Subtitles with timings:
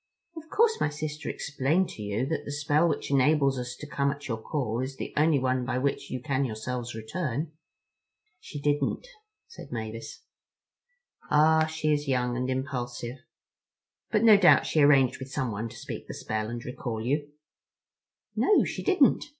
[0.35, 4.09] "Of course my sister explained to you that the spell which enables us to come
[4.09, 7.51] at your call is the only one by which you can yourselves return."
[8.39, 9.05] "She didn't,"
[9.47, 10.23] said Mavis.
[11.29, 13.17] "Ah, she is young and impulsive.
[14.09, 17.33] But no doubt she arranged with someone to speak the spell and recall you?"
[18.35, 19.25] "No, she didn't.